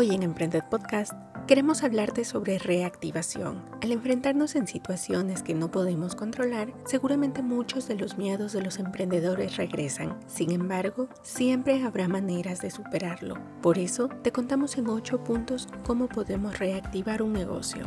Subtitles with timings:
[0.00, 1.12] Hoy en Emprended Podcast
[1.48, 3.64] queremos hablarte sobre reactivación.
[3.82, 8.78] Al enfrentarnos en situaciones que no podemos controlar, seguramente muchos de los miedos de los
[8.78, 10.16] emprendedores regresan.
[10.28, 13.38] Sin embargo, siempre habrá maneras de superarlo.
[13.60, 17.84] Por eso, te contamos en 8 puntos cómo podemos reactivar un negocio.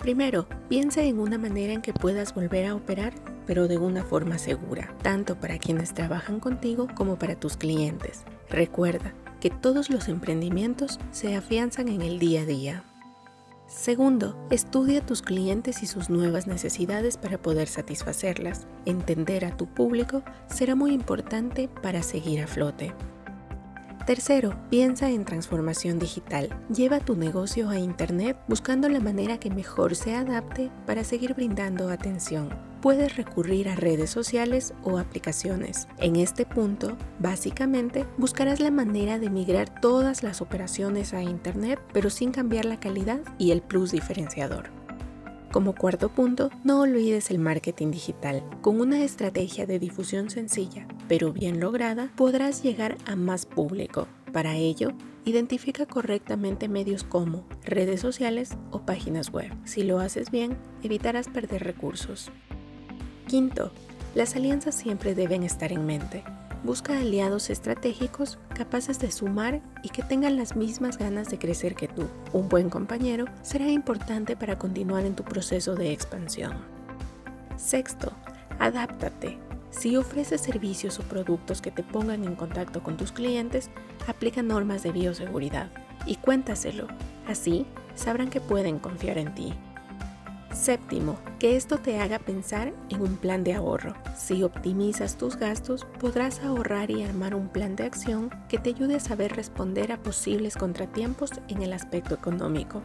[0.00, 3.14] Primero, piensa en una manera en que puedas volver a operar
[3.46, 8.24] pero de una forma segura, tanto para quienes trabajan contigo como para tus clientes.
[8.48, 9.12] Recuerda,
[9.44, 12.82] que todos los emprendimientos se afianzan en el día a día.
[13.66, 18.66] Segundo, estudia tus clientes y sus nuevas necesidades para poder satisfacerlas.
[18.86, 22.94] Entender a tu público será muy importante para seguir a flote.
[24.06, 26.50] Tercero, piensa en transformación digital.
[26.68, 31.88] Lleva tu negocio a Internet buscando la manera que mejor se adapte para seguir brindando
[31.88, 32.50] atención
[32.84, 35.88] puedes recurrir a redes sociales o aplicaciones.
[35.96, 42.10] En este punto, básicamente, buscarás la manera de migrar todas las operaciones a Internet, pero
[42.10, 44.83] sin cambiar la calidad y el plus diferenciador.
[45.54, 48.42] Como cuarto punto, no olvides el marketing digital.
[48.60, 54.08] Con una estrategia de difusión sencilla, pero bien lograda, podrás llegar a más público.
[54.32, 54.94] Para ello,
[55.24, 59.52] identifica correctamente medios como redes sociales o páginas web.
[59.64, 62.32] Si lo haces bien, evitarás perder recursos.
[63.28, 63.70] Quinto,
[64.16, 66.24] las alianzas siempre deben estar en mente.
[66.64, 71.88] Busca aliados estratégicos capaces de sumar y que tengan las mismas ganas de crecer que
[71.88, 72.08] tú.
[72.32, 76.54] Un buen compañero será importante para continuar en tu proceso de expansión.
[77.58, 78.12] Sexto,
[78.58, 79.38] adáptate.
[79.68, 83.68] Si ofreces servicios o productos que te pongan en contacto con tus clientes,
[84.06, 85.70] aplica normas de bioseguridad
[86.06, 86.88] y cuéntaselo.
[87.28, 89.52] Así sabrán que pueden confiar en ti.
[90.54, 93.94] Séptimo, que esto te haga pensar en un plan de ahorro.
[94.16, 98.94] Si optimizas tus gastos, podrás ahorrar y armar un plan de acción que te ayude
[98.94, 102.82] a saber responder a posibles contratiempos en el aspecto económico.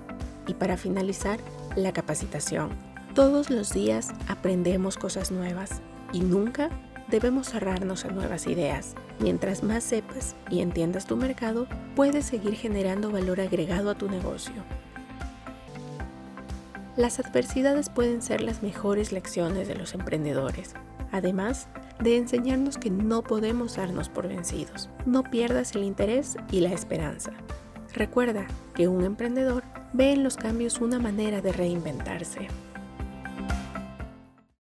[0.47, 1.39] Y para finalizar,
[1.75, 2.71] la capacitación.
[3.13, 5.81] Todos los días aprendemos cosas nuevas
[6.11, 6.69] y nunca
[7.07, 8.95] debemos cerrarnos a nuevas ideas.
[9.19, 14.63] Mientras más sepas y entiendas tu mercado, puedes seguir generando valor agregado a tu negocio.
[16.95, 20.73] Las adversidades pueden ser las mejores lecciones de los emprendedores,
[21.11, 21.67] además
[21.99, 24.89] de enseñarnos que no podemos darnos por vencidos.
[25.05, 27.31] No pierdas el interés y la esperanza.
[27.93, 28.45] Recuerda
[28.75, 29.63] que un emprendedor
[29.93, 32.47] ve en los cambios una manera de reinventarse.